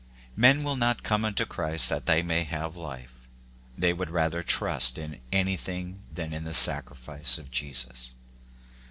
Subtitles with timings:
[0.35, 3.27] Men will not come unto Christ that they may have life.
[3.77, 8.09] They would rather trust in anything than in the sacrifice of Jesus.